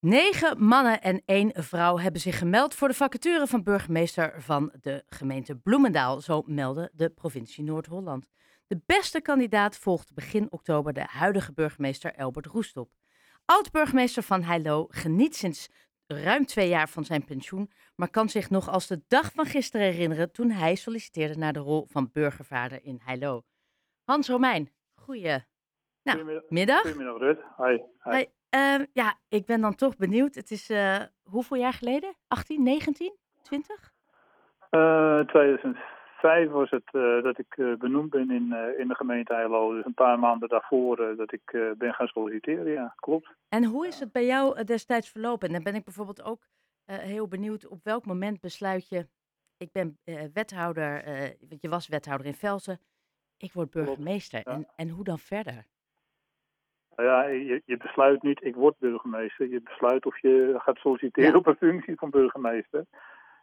[0.00, 5.04] Negen mannen en één vrouw hebben zich gemeld voor de vacature van burgemeester van de
[5.08, 8.28] gemeente Bloemendaal, zo meldde de provincie Noord-Holland.
[8.66, 12.90] De beste kandidaat volgt begin oktober de huidige burgemeester Elbert Roestop.
[13.44, 15.68] Oud-burgemeester van Heilo geniet sinds
[16.06, 19.86] ruim twee jaar van zijn pensioen, maar kan zich nog als de dag van gisteren
[19.86, 23.42] herinneren toen hij solliciteerde naar de rol van burgervader in Heilo.
[24.04, 25.44] Hans Romein, goeie
[26.02, 26.80] nou, middag.
[26.80, 27.38] Goedemiddag, Rut.
[27.56, 27.76] Hi.
[28.02, 28.10] Hi.
[28.10, 30.34] Hey, ehm, ja, ik ben dan toch benieuwd.
[30.34, 32.14] Het is eh, hoeveel jaar geleden?
[32.28, 33.92] 18, 19, 20?
[34.70, 39.74] Eh, 2005 was het eh, dat ik eh, benoemd ben in, in de gemeente Eilo.
[39.74, 43.28] Dus een paar maanden daarvoor dat ik ben gaan solliciteren, ja, klopt.
[43.48, 45.46] En hoe is het bij jou destijds verlopen?
[45.48, 46.46] En dan ben ik bijvoorbeeld ook
[46.84, 49.08] heel benieuwd op welk moment besluit je...
[49.56, 49.98] Ik ben
[50.32, 51.02] wethouder,
[51.48, 52.80] want je was wethouder in Velsen.
[53.36, 54.40] Ik word burgemeester.
[54.44, 54.52] ja.
[54.52, 55.66] En, en hoe dan verder?
[56.98, 59.48] Nou ja, je, je besluit niet, ik word burgemeester.
[59.48, 61.36] Je besluit of je gaat solliciteren Ja.
[61.36, 62.84] op een functie van burgemeester.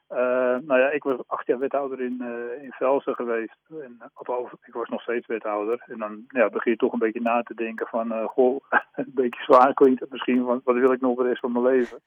[0.08, 3.58] Eh, nou ja, ik was acht jaar wethouder in, eh in Velsen geweest.
[3.70, 5.84] En, eh, althans, ik was nog steeds wethouder.
[5.88, 8.12] En dan ja, begin je toch een beetje na te denken van...
[8.12, 8.60] eh, goh,
[8.96, 11.66] een beetje zwaar klinkt het misschien, want wat wil ik nog de rest van mijn
[11.66, 12.00] leven?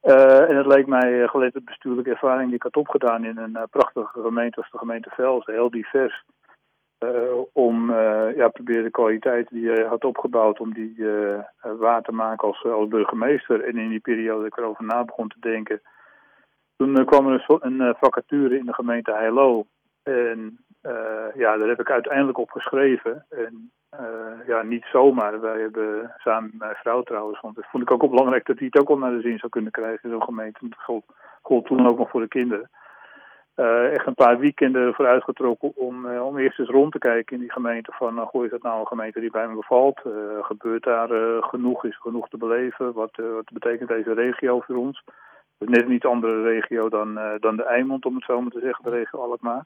[0.00, 3.24] Eh, en het leek mij, uh, gelet op bestuurlijke ervaring die ik had opgedaan...
[3.24, 6.24] in een eh, prachtige gemeente als de gemeente Velsen, heel divers...
[7.00, 10.60] eh, om eh, ja, proberen de kwaliteit die je had opgebouwd...
[10.60, 11.38] om die eh,
[11.78, 13.64] waar te maken als, als burgemeester.
[13.64, 15.80] En in die periode dat ik erover na begon te denken...
[16.76, 19.66] Toen kwam er een, een vacature in de gemeente Heilo.
[20.02, 20.58] En
[21.34, 23.26] ja, daar heb ik uiteindelijk op geschreven.
[23.28, 23.72] En
[24.46, 25.40] ja, niet zomaar.
[25.40, 28.66] Wij hebben samen met mijn vrouw trouwens, want dat vond ik ook belangrijk dat hij
[28.66, 30.68] het ook wel naar de zin zou kunnen krijgen in zo'n gemeente.
[30.68, 31.02] Dat
[31.42, 32.70] gold toen ook nog voor de kinderen.
[33.60, 37.36] Eh, echt een paar weekenden vooruit getrokken om, eh, om eerst eens rond te kijken
[37.36, 37.92] in die gemeente.
[37.92, 40.00] Van, uh, goh, is dat nou een gemeente die bij me bevalt?
[40.04, 40.12] Eh,
[40.44, 41.08] gebeurt daar
[41.42, 41.84] genoeg?
[41.84, 42.92] Is genoeg te beleven?
[42.92, 45.02] Wat, wat betekent deze regio voor ons?
[45.58, 48.60] Het is net een andere regio dan, dan de Eimond, om het zo maar te
[48.60, 49.64] zeggen, de regio Alkmaar.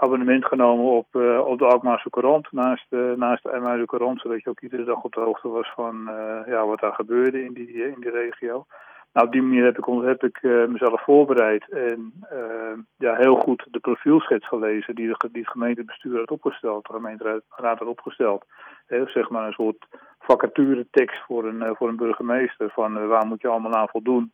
[0.00, 1.14] Abonnement genomen op,
[1.46, 2.86] op de Alkmaarse Courant naast,
[3.16, 6.10] naast de IJmuiden Courant, zodat je ook iedere dag op de hoogte was van
[6.46, 8.66] ja, wat daar gebeurde in die, in die regio.
[9.12, 13.36] Nou, op die manier heb ik, heb ik eh, mezelf voorbereid en eh, ja, heel
[13.36, 17.42] goed de profielschets gelezen die, de, die het gemeentebestuur had opgesteld, de gemeenteraad
[17.78, 18.44] had opgesteld.
[18.86, 19.86] Zeg maar een soort
[20.18, 24.32] vacature tekst voor een, eh, voor een burgemeester van waar moet je allemaal aan voldoen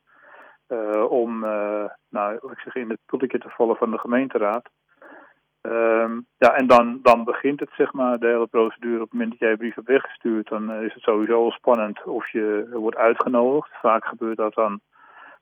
[1.08, 1.40] om
[2.08, 4.68] nou, ik zeg, in het pulletje te vallen van de gemeenteraad.
[5.68, 8.94] Ehm, ja, en dan, dan begint het, zeg maar, de hele procedure.
[8.94, 11.50] Op het moment dat jij je brief hebt weggestuurd, dan eh, is het sowieso al
[11.50, 13.70] spannend of je wordt uitgenodigd.
[13.80, 14.80] Vaak gebeurt dat dan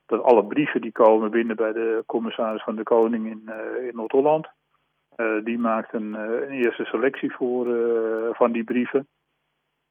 [0.06, 3.96] dat alle brieven die komen binnen bij de commissaris van de Koning in, eh, in
[3.96, 4.48] Noord-Holland.
[5.16, 7.66] Eh, die maakt een, een eerste selectie voor,
[8.34, 9.06] van die brieven.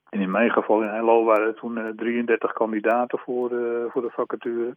[0.10, 3.50] En in mijn geval in Hello waren er toen eh, 33 kandidaten voor,
[3.92, 4.76] voor de vacature.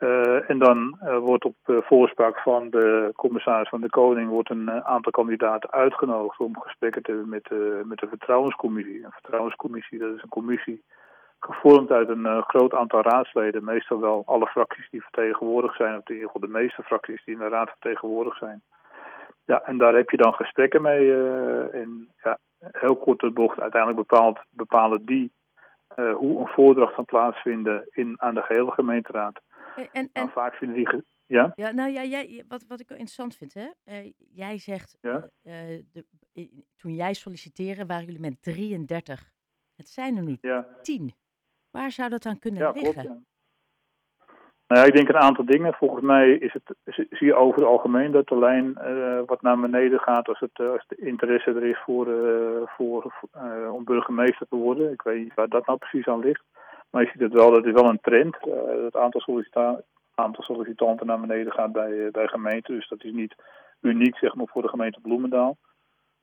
[0.00, 4.50] Eh, en dan eh, wordt op eh, voorspraak van de commissaris van de Koning wordt
[4.50, 7.50] een aantal kandidaten uitgenodigd om gesprekken te hebben met,
[7.86, 9.04] met de vertrouwenscommissie.
[9.04, 10.84] Een vertrouwenscommissie, dat is een commissie
[11.40, 16.14] gevormd uit een groot aantal raadsleden, meestal wel alle fracties die vertegenwoordigd zijn, of in
[16.14, 18.62] ieder geval de meeste fracties die in de raad vertegenwoordigd zijn.
[19.44, 21.12] Ja, en daar heb je dan gesprekken mee.
[21.72, 25.32] en ja, heel kort de bocht, uiteindelijk bepaalt, bepalen die
[25.94, 29.40] hoe een voordracht kan plaatsvinden in, aan de gehele gemeenteraad.
[29.76, 31.02] En, en, en vaak vinden die.
[31.26, 31.52] Ja?
[31.54, 33.68] ja, nou ja, jij, wat, wat ik wel interessant vind, hè?
[33.84, 35.28] eh, jij zegt, Ja.
[35.42, 36.04] eh, eh, de,
[36.76, 39.30] toen jij solliciteerde waren jullie met 33.
[39.76, 41.12] Het zijn er nu Ja, 10.
[41.70, 43.02] Waar zou dat dan kunnen ja liggen?
[43.02, 43.18] Ja.
[44.66, 45.74] Nou ja, ik denk een aantal dingen.
[45.74, 46.74] Volgens mij is het,
[47.10, 50.50] zie je over het algemeen dat de lijn eh, wat naar beneden gaat als, het,
[50.52, 54.92] eh, als de interesse er is voor, eh, voor, eh, om burgemeester te worden.
[54.92, 56.42] Ik weet niet waar dat nou precies aan ligt.
[56.90, 58.36] Maar je ziet het wel, dat is wel een trend.
[58.36, 59.42] eh, het aantal,
[60.14, 62.74] aantal sollicitanten naar beneden gaat bij, eh, bij gemeenten.
[62.74, 63.34] Dus dat is niet
[63.80, 65.56] uniek zeg maar, voor de gemeente Bloemendaal.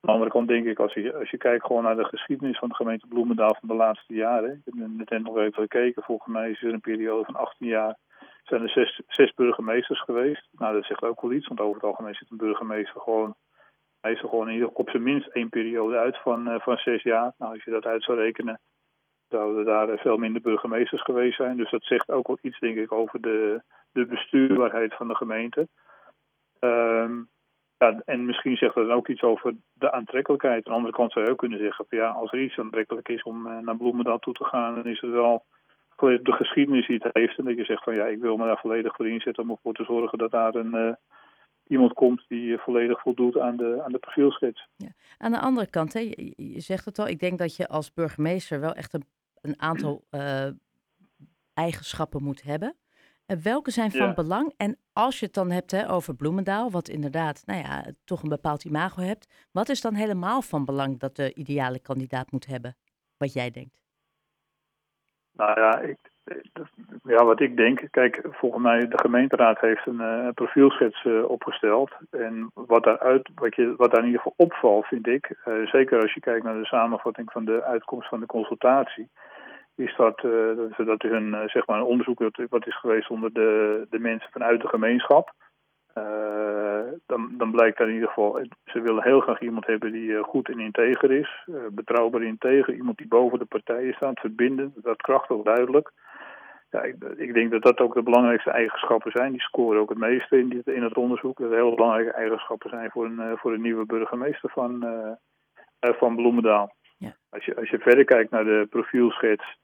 [0.00, 2.68] de andere kant denk ik, als je, als je kijkt gewoon naar de geschiedenis van
[2.68, 4.62] de gemeente Bloemendaal van de laatste jaren.
[4.64, 6.02] Ik heb net nog even gekeken.
[6.02, 7.96] Volgens mij is er een periode van 18 jaar
[8.42, 10.48] zijn er zes, zes burgemeesters geweest.
[10.52, 13.34] Nou, dat zegt ook wel iets, want over het algemeen zit een burgemeester gewoon
[14.00, 17.02] meestal gewoon in ieder geval op zijn minst één periode uit van, uh, van zes
[17.02, 17.32] jaar.
[17.38, 18.60] Nou, als je dat uit zou rekenen,
[19.28, 21.56] zouden daar veel minder burgemeesters geweest zijn.
[21.56, 25.68] Dus dat zegt ook wel iets, denk ik, over de, de bestuurbaarheid van de gemeente.
[26.60, 27.28] Um,
[27.78, 30.66] ja, en misschien zegt dat ook iets over de aantrekkelijkheid.
[30.66, 33.08] Aan de andere kant zou je ook kunnen zeggen, van, ja, als er iets aantrekkelijk
[33.08, 35.44] is om uh, naar Bloemendaal toe te gaan, dan is het wel
[35.98, 37.38] de geschiedenis die het heeft.
[37.38, 39.74] En dat je zegt van ja, ik wil me daar volledig voor inzetten om ervoor
[39.74, 40.92] te zorgen dat daar een, uh,
[41.66, 44.68] iemand komt die uh, volledig voldoet aan de, aan de profielschets.
[44.76, 44.88] Ja.
[45.18, 46.00] Aan de andere kant, hè,
[46.36, 49.04] je, zegt het al, ik denk dat je als burgemeester wel echt een,
[49.42, 50.48] een aantal uh,
[51.52, 52.76] eigenschappen moet hebben.
[53.26, 54.52] welke zijn van belang?
[54.56, 58.28] En als je het dan hebt hè, over Bloemendaal, wat inderdaad, nou ja, toch een
[58.28, 59.48] bepaald imago hebt.
[59.50, 62.76] Wat is dan helemaal van belang dat de ideale kandidaat moet hebben?
[63.16, 63.80] Wat jij denkt?
[65.32, 65.98] Nou ja, ik,
[67.02, 71.90] ja, wat ik denk, kijk, volgens mij de gemeenteraad heeft een uh, profielschets uh, opgesteld.
[72.10, 76.00] En wat, daaruit, wat, je, wat daar in ieder geval opvalt, vind ik, uh, zeker
[76.00, 79.08] als je kijkt naar de samenvatting van de uitkomst van de consultatie,
[79.76, 80.20] is dat,
[80.76, 84.60] dat, is een, zeg maar een onderzoek wat is geweest onder de, de mensen vanuit
[84.60, 85.32] de gemeenschap.
[87.06, 90.48] Dan, dan blijkt daar in ieder geval, ze willen heel graag iemand hebben die goed
[90.48, 95.92] en integer is, betrouwbaar integer, iemand die boven de partijen staat, verbinden, dat krachtig duidelijk.
[96.70, 99.32] Ja, ik, ik, denk dat dat ook de belangrijkste eigenschappen zijn.
[99.32, 101.38] Die scoren ook het meeste in, dit, in het onderzoek.
[101.38, 104.86] Dat heel belangrijke eigenschappen zijn voor een, voor een nieuwe burgemeester van,
[105.80, 106.74] van Bloemendaal.
[106.96, 107.16] Ja.
[107.30, 109.56] Als, je, als je verder kijkt naar de profielschets,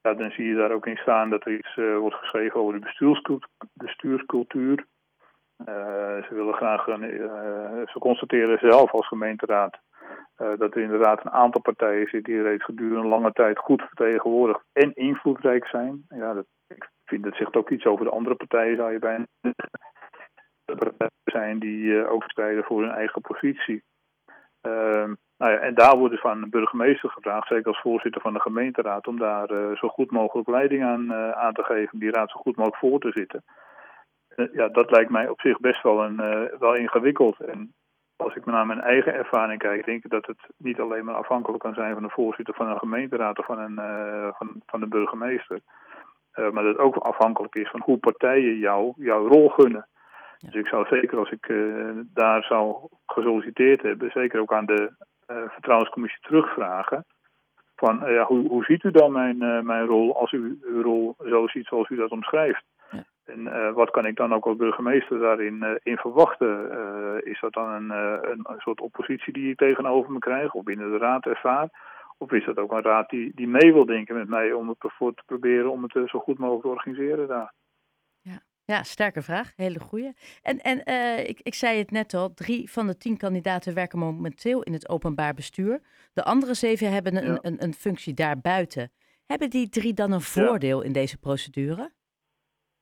[0.00, 3.40] ja, dan zie je daar ook in staan dat er iets wordt geschreven over de
[3.72, 4.86] bestuurscultuur.
[5.68, 7.00] Uh, ze willen graag, een,
[7.92, 9.80] ze constateren zelf als gemeenteraad
[10.36, 14.94] dat er inderdaad een aantal partijen zitten die reeds gedurende lange tijd goed vertegenwoordigd en
[14.94, 16.04] invloedrijk zijn.
[16.08, 19.24] Ja, dat, ik vind dat zegt ook iets over de andere partijen, zou je bijna
[20.64, 23.82] de partijen zijn die ook strijden voor hun eigen positie.
[24.60, 28.32] Ehm, nou ja, en daar wordt dus van de burgemeester gevraagd, zeker als voorzitter van
[28.32, 32.40] de gemeenteraad, om daar zo goed mogelijk leiding aan, aan te geven, die raad zo
[32.40, 33.44] goed mogelijk voor te zitten.
[34.28, 36.16] Eh, ja, dat lijkt mij op zich best wel, een,
[36.58, 37.40] wel ingewikkeld.
[37.40, 37.74] En
[38.16, 41.62] als ik naar mijn eigen ervaring kijk, denk ik dat het niet alleen maar afhankelijk
[41.62, 44.86] kan zijn van de voorzitter van een gemeenteraad of van, een, uh, van, van de
[44.86, 45.60] burgemeester.
[46.34, 49.86] Uh, maar dat het ook afhankelijk is van hoe partijen jou, jouw rol gunnen.
[50.38, 51.52] Dus ik zou zeker als ik
[52.14, 54.92] daar zou gesolliciteerd hebben, zeker ook aan de
[55.26, 57.04] vertrouwenscommissie terugvragen.
[57.76, 61.46] Van ja, hoe, hoe ziet u dan mijn, mijn rol als u uw rol zo
[61.46, 62.64] ziet zoals u dat omschrijft?
[63.24, 66.70] En uh, wat kan ik dan ook als burgemeester daarin uh, in verwachten?
[66.72, 70.64] Uh, is dat dan een, een, een, soort oppositie die ik tegenover me krijg of
[70.64, 71.68] binnen de raad ervaar?
[72.18, 74.82] Of is dat ook een raad die, die mee wil denken met mij om het
[74.82, 77.52] ervoor te proberen om het zo goed mogelijk te organiseren daar?
[78.20, 79.52] Ja, ja sterke vraag.
[79.56, 80.14] Hele goede.
[80.42, 80.78] En, en
[81.28, 84.88] ik, ik zei het net al, drie van de tien kandidaten werken momenteel in het
[84.88, 85.80] openbaar bestuur.
[86.12, 87.38] De andere zeven hebben een, ja.
[87.42, 88.92] een, een functie daarbuiten.
[89.26, 90.86] Hebben die drie dan een voordeel ja.
[90.86, 91.92] in deze procedure?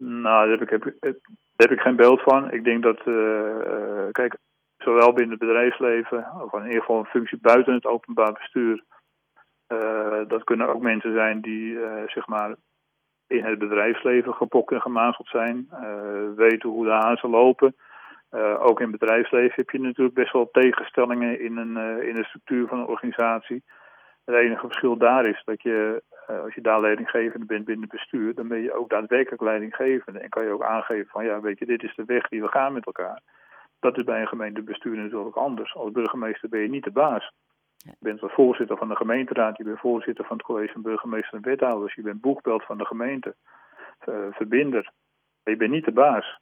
[0.03, 1.15] Nou, daar heb, ik, heb,
[1.57, 2.53] heb ik geen beeld van.
[2.53, 4.37] Ik denk dat, uh, kijk,
[4.79, 8.85] zowel binnen het bedrijfsleven, of in ieder geval een functie buiten het openbaar bestuur,
[9.73, 12.55] uh, dat kunnen ook mensen zijn die, zeg maar,
[13.27, 15.69] in het bedrijfsleven gepokt en gemazeld zijn,
[16.37, 17.77] weten hoe de hazen lopen.
[18.59, 22.67] ook in het bedrijfsleven heb je natuurlijk best wel tegenstellingen in een, in de structuur
[22.67, 23.63] van een organisatie.
[24.31, 27.93] Het enige verschil daar is dat je, uh, als je daar leidinggevende bent binnen het
[27.93, 30.19] bestuur, dan ben je ook daadwerkelijk leidinggevende.
[30.19, 32.49] En kan je ook aangeven van ja, weet je, dit is de weg die we
[32.49, 33.21] gaan met elkaar.
[33.81, 35.75] Dat is bij een gemeentebestuur natuurlijk anders.
[35.75, 37.33] Als burgemeester ben je niet de baas.
[37.77, 41.35] Je bent wel voorzitter van de gemeenteraad, je bent voorzitter van het college van burgemeester
[41.35, 43.35] en wethouders, je bent boegbeeld van de gemeente,
[44.09, 44.83] uh, verbinder.
[45.43, 46.39] Maar je bent niet de baas.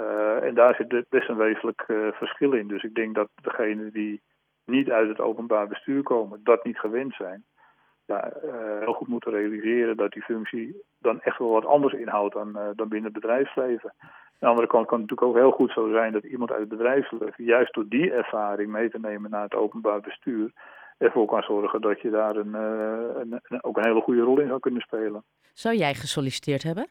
[0.00, 2.68] Uh, en daar zit best een wezenlijk verschil in.
[2.68, 4.20] Dus ik denk dat degene die
[4.70, 7.44] niet uit het openbaar bestuur komen, dat niet gewend zijn,
[8.10, 12.34] ja, uh, heel goed moeten realiseren dat die functie dan echt wel wat anders inhoudt
[12.34, 13.94] dan, uh, dan binnen het bedrijfsleven.
[13.98, 16.60] Aan de andere kant kan het natuurlijk ook heel goed zo zijn dat iemand uit
[16.60, 20.52] het bedrijfsleven, juist door die ervaring mee te nemen naar het openbaar bestuur,
[20.98, 24.48] ervoor kan zorgen dat je daar een, een, een, ook een hele goede rol in
[24.48, 25.24] zou kunnen spelen.
[25.52, 26.88] Zou jij gesolliciteerd hebben?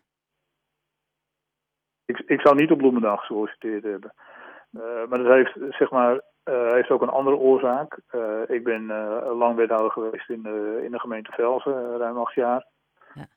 [2.05, 4.13] Ik, ik zou niet op Bloemendaal gesolliciteerd hebben.
[5.09, 7.99] maar dat heeft, zeg maar, uh, heeft ook een andere oorzaak.
[8.11, 12.33] Uh, ik ben uh, lang wethouder geweest in de, in de gemeente Velsen, ruim acht
[12.33, 12.65] jaar.
[13.13, 13.27] Ja.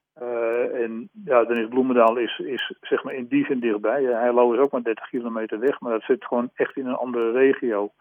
[0.73, 4.03] en ja, dan is Bloemendaal is, is zeg maar in die zin dichtbij.
[4.03, 7.31] Heilo is ook maar 30 kilometer weg, maar dat zit gewoon echt in een andere
[7.31, 7.93] regio.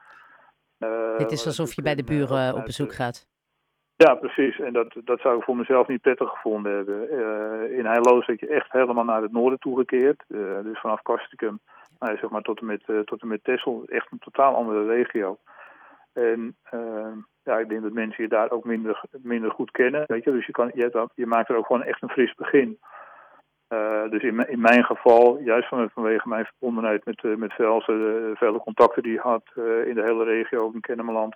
[1.18, 3.28] Het is alsof je bij de buren op bezoek gaat.
[3.96, 4.60] Ja, precies.
[4.60, 7.12] En dat, dat zou ik voor mezelf niet prettig gevonden hebben.
[7.78, 10.24] in Heilo zit je echt helemaal naar het noorden toegekeerd.
[10.64, 11.60] dus vanaf Kastikum
[12.02, 13.84] nou, zeg maar tot en met, uh, tot en met Texel.
[13.86, 15.38] Echt een totaal andere regio.
[16.14, 20.04] En uh, ja, ik denk dat mensen je daar ook minder, minder goed kennen.
[20.08, 20.32] Weet je?
[20.32, 22.80] Dus je, kan, je, hebt, je maakt er ook gewoon echt een fris begin.
[23.70, 28.32] Uh, dus in, in mijn geval, juist vanwege mijn verbondenheid met, uh, met Velsen, de
[28.34, 29.44] vele contacten die ik had
[29.86, 31.36] in de hele regio, ook in Kennemerland.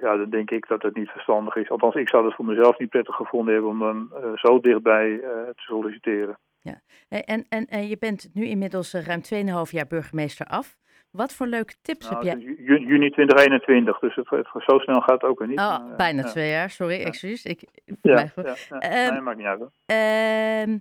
[0.00, 1.70] ja, dan denk ik dat het niet verstandig is.
[1.70, 5.18] Althans, ik zou het voor mezelf niet prettig gevonden hebben om dan zo dichtbij
[5.54, 6.38] te solliciteren.
[7.08, 9.20] Ja, en, en, en je bent nu inmiddels ruim
[9.66, 10.76] 2,5 jaar burgemeester af.
[11.10, 12.54] Wat voor leuke tips Nou, heb jij?
[12.78, 15.58] juni 2021, dus het, het- zo snel gaat het ook weer niet.
[15.58, 16.28] Oh, maar, eh, bijna ja.
[16.28, 17.04] twee jaar, sorry, Ja.
[17.06, 17.44] excuus.
[17.44, 18.78] Ik, Ja, mij- ja, ja.
[18.78, 19.62] Ehm, nee, maakt niet uit.
[19.86, 20.78] Ehm,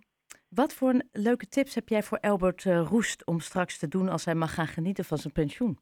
[0.49, 4.09] wat voor een leuke tips heb jij voor Albert eh, Roest om straks te doen
[4.09, 5.77] als hij mag gaan genieten van zijn pensioen?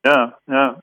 [0.00, 0.82] Ja, ja.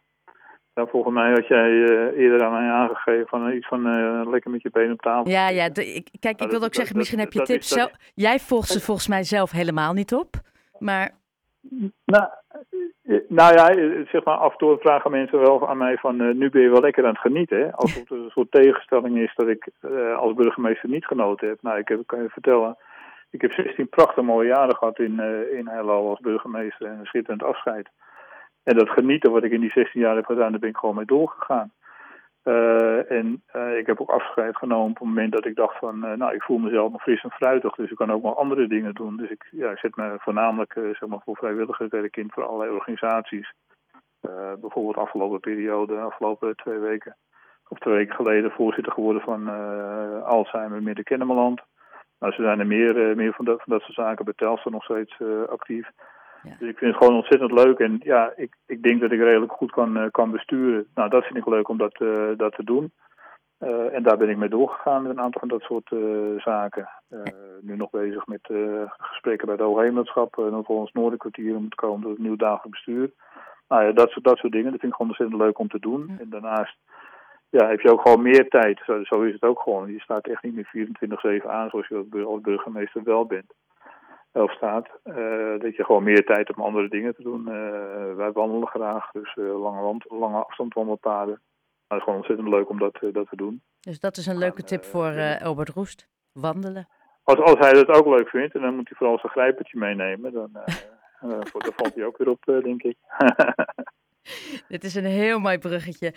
[0.76, 0.86] Ja.
[0.86, 4.52] Volgens mij had jij eh, eerder aan mij aangegeven van eh, iets van eh, lekker
[4.52, 5.32] met je benen op tafel.
[5.32, 5.70] Ja, ja.
[5.70, 7.92] de- ik, kijk, ik dat- wil ook zeggen, dat- misschien heb je is- tips zelf.
[8.14, 10.36] Jij volgt ze volgens mij zelf helemaal niet op.
[10.80, 11.12] Maar
[12.06, 12.28] Nou,
[13.28, 13.66] nou ja,
[14.12, 16.82] zeg maar, af en toe vragen mensen wel aan mij van, nu ben je wel
[16.82, 17.58] lekker aan het genieten.
[17.60, 17.74] Hè?
[17.74, 19.70] Alsof het een soort tegenstelling is dat ik
[20.18, 21.58] als burgemeester niet genoten heb.
[21.62, 22.78] Nou, ik heb, kan je vertellen,
[23.30, 25.20] ik heb 16 prachtig mooie jaren gehad in,
[25.58, 27.90] in Hello als burgemeester en een schitterend afscheid.
[28.66, 30.96] En dat genieten wat ik in die 16 jaar heb gedaan, daar ben ik gewoon
[30.96, 31.72] mee doorgegaan.
[32.46, 36.04] Eh, en eh, ik heb ook afscheid genomen op het moment dat ik dacht van,
[36.04, 38.68] eh, nou, ik voel mezelf nog fris en fruitig, dus ik kan ook wel andere
[38.68, 39.18] dingen doen.
[39.18, 43.54] Dus ik, ja, zet me voornamelijk zeg maar voor vrijwilligerswerk in voor allerlei organisaties.
[44.60, 47.16] Bijvoorbeeld afgelopen periode, afgelopen twee weken,
[47.68, 49.48] of twee weken geleden, voorzitter geworden van
[50.24, 51.62] Alzheimer Midden Kennemerland.
[52.20, 54.84] Nou, ze zijn er meer, meer van, dat, van dat soort zaken bij Telstra nog
[54.84, 55.90] steeds actief.
[56.46, 56.56] Ja.
[56.60, 57.80] Dus ik vind het gewoon ontzettend leuk.
[57.80, 60.88] En ja, ik, ik denk dat ik redelijk goed kan, eh, kan besturen.
[60.96, 62.92] Nou, dat vind ik leuk om dat, eh, dat te doen.
[63.58, 66.90] Eh, en daar ben ik mee doorgegaan met een aantal van dat soort eh, zaken.
[67.62, 68.50] Nu nog bezig met
[68.98, 70.38] gesprekken bij de Hoogheemraadschap.
[70.38, 73.12] Uh, nog voor ons Noorderkwartier om te komen tot het nieuw dagelijks bestuur.
[73.68, 74.72] Nou ja, dat, soort- dat soort dingen.
[74.72, 76.06] Dat vind ik gewoon ontzettend leuk om te doen.
[76.08, 76.16] Ja.
[76.20, 76.78] En daarnaast
[77.50, 78.82] ja, heb je ook gewoon meer tijd.
[78.86, 79.92] Zo, zo is het ook gewoon.
[79.92, 80.70] Je staat echt niet meer
[81.42, 83.54] 24-7 aan zoals je als burgemeester wel bent.
[84.36, 84.88] Of staat.
[85.04, 87.48] Eh, dat je gewoon meer tijd hebt om andere dingen te doen.
[87.48, 89.12] Eh, wij wandelen graag.
[89.12, 91.42] Dus eh, lange, wand, lange afstand wandelpaden.
[91.88, 93.62] Maar het is gewoon ontzettend leuk om dat, dat te doen.
[93.80, 95.38] dus dat is een leuke tip voor ja.
[95.38, 96.10] Albert Roest.
[96.32, 96.88] Wandelen.
[97.24, 100.34] Als, als hij dat ook leuk vindt, en dan moet hij vooral zijn grijpertje meenemen.
[100.34, 100.50] Dan,
[101.76, 102.98] valt hij ook weer op, denk ik.
[104.68, 106.14] Dit is een heel mooi bruggetje.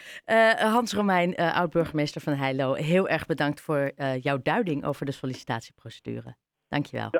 [0.56, 6.36] Hans Romein, eh, oud-burgemeester van Heilo, heel erg bedankt voor jouw duiding over de sollicitatieprocedure.
[6.68, 7.10] Dankjewel.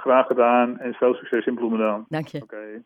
[0.00, 2.04] Graag gedaan en veel succes in Bloemendaal.
[2.08, 2.42] Dank je.
[2.42, 2.82] Oké.